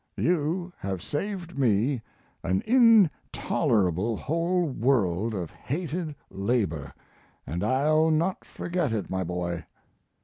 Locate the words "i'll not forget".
7.63-8.93